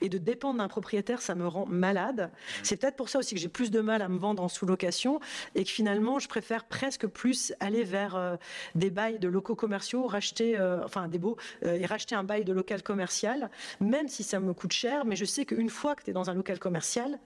[0.02, 2.32] et de dépendre d'un propriétaire, ça me rend malade.
[2.62, 5.20] C'est peut-être pour ça aussi que j'ai plus de mal à me vendre en sous-location,
[5.56, 8.36] et que finalement, je préfère presque plus aller vers euh,
[8.76, 12.84] des bails de locaux commerciaux, racheter, enfin des beaux, et racheter un bail de local
[12.84, 13.50] commercial,
[13.80, 16.30] même si ça me coûte cher, mais je sais qu'une fois que tu es dans
[16.30, 17.20] un local commercial,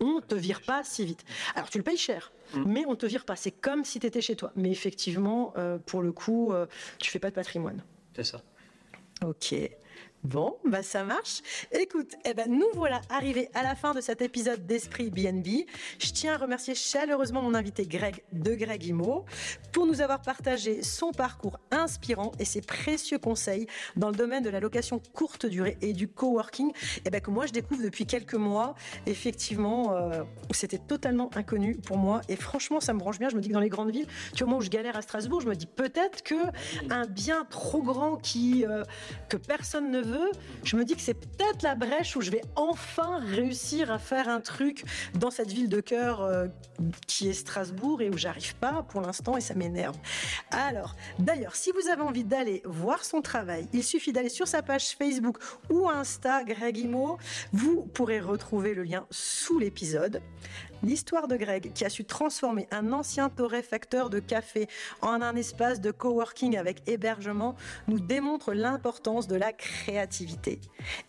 [0.00, 1.24] on te vire pas si vite.
[1.54, 2.64] Alors tu le payes cher, mm.
[2.66, 3.36] mais on te vire pas.
[3.36, 4.52] C'est comme si tu étais chez toi.
[4.56, 5.54] Mais effectivement,
[5.86, 6.52] pour le coup,
[6.98, 7.82] tu fais pas de patrimoine.
[8.14, 8.42] C'est ça.
[9.24, 9.54] Ok.
[10.24, 11.42] Bon, bah ça marche.
[11.70, 15.66] Écoute, eh ben nous voilà arrivés à la fin de cet épisode d'Esprit BNB.
[15.98, 19.26] Je tiens à remercier chaleureusement mon invité Greg de Greg Imo
[19.70, 24.48] pour nous avoir partagé son parcours inspirant et ses précieux conseils dans le domaine de
[24.48, 26.72] la location courte durée et du coworking.
[27.04, 28.76] Eh ben que moi je découvre depuis quelques mois.
[29.04, 33.28] Effectivement, euh, c'était totalement inconnu pour moi et franchement ça me branche bien.
[33.28, 35.02] Je me dis que dans les grandes villes, tu vois moi où je galère à
[35.02, 36.34] Strasbourg, je me dis peut-être que
[36.88, 38.84] un bien trop grand qui euh,
[39.28, 40.13] que personne ne veut
[40.62, 44.28] je me dis que c'est peut-être la brèche où je vais enfin réussir à faire
[44.28, 46.46] un truc dans cette ville de cœur euh,
[47.06, 49.96] qui est Strasbourg et où j'arrive pas pour l'instant et ça m'énerve.
[50.50, 54.62] Alors, d'ailleurs, si vous avez envie d'aller voir son travail, il suffit d'aller sur sa
[54.62, 55.38] page Facebook
[55.70, 57.18] ou Insta, Greg Imo.
[57.52, 60.20] Vous pourrez retrouver le lien sous l'épisode.
[60.84, 64.68] L'histoire de Greg, qui a su transformer un ancien torréfacteur de café
[65.00, 67.54] en un espace de coworking avec hébergement,
[67.88, 70.60] nous démontre l'importance de la créativité.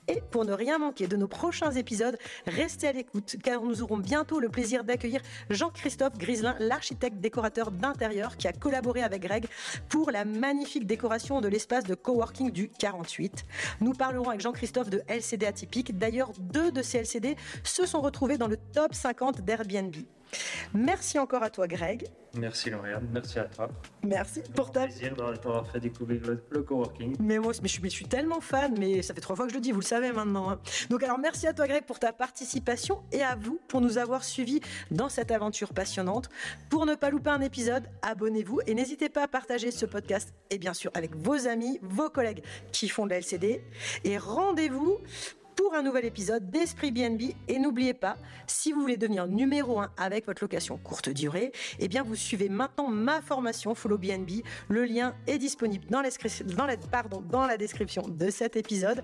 [0.08, 3.98] Et pour ne rien manquer de nos prochains épisodes, restez à l'écoute car nous aurons
[3.98, 9.46] bientôt le plaisir d'accueillir Jean-Christophe Griselin, l'architecte décorateur d'intérieur qui a collaboré avec Greg
[9.90, 13.44] pour la magnifique décoration de l'espace de coworking du 48.
[13.82, 15.98] Nous parlerons avec Jean-Christophe de LCD atypique.
[15.98, 19.42] D'ailleurs, deux de ces LCD se sont retrouvés dans le top 50
[20.74, 22.08] Merci encore à toi, Greg.
[22.38, 23.08] Merci, Lauriane.
[23.14, 23.70] Merci à toi.
[24.04, 24.84] Merci pour ta.
[24.86, 27.16] plaisir d'avoir fait découvrir le, coworking.
[27.20, 29.52] Mais moi, mais je, suis, je, suis, tellement fan, mais ça fait trois fois que
[29.52, 30.50] je le dis, vous le savez maintenant.
[30.50, 30.60] Hein.
[30.90, 34.24] Donc, alors, merci à toi, Greg, pour ta participation et à vous pour nous avoir
[34.24, 34.60] suivis
[34.92, 36.30] dans cette aventure passionnante.
[36.70, 40.58] Pour ne pas louper un épisode, abonnez-vous et n'hésitez pas à partager ce podcast et
[40.58, 43.64] bien sûr avec vos amis, vos collègues qui font de la LCD.
[44.04, 45.00] Et rendez-vous
[45.56, 47.34] pour un nouvel épisode d'Esprit BNB.
[47.48, 51.88] Et n'oubliez pas, si vous voulez devenir numéro 1 avec votre location courte durée, eh
[51.88, 54.44] bien vous suivez maintenant ma formation Follow BNB.
[54.70, 56.10] Le lien est disponible dans la,
[57.30, 59.02] dans la, description de cet épisode.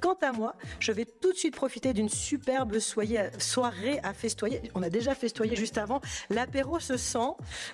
[0.00, 4.60] Quant à moi, je vais tout de suite profiter d'une superbe soirée à festoyer.
[4.74, 6.00] On a déjà festoyé juste avant.
[6.30, 7.18] L'apéro se sent,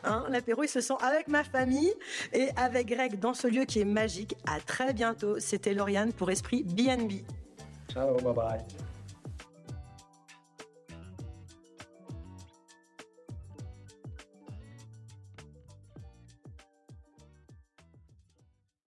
[0.04, 1.92] hein, l'apéro il se sent avec ma famille
[2.32, 4.36] et avec Greg dans ce lieu qui est magique.
[4.46, 5.38] À très bientôt.
[5.38, 7.22] C'était Lauriane pour Esprit BNB.
[7.92, 8.89] Ciao, bye bye.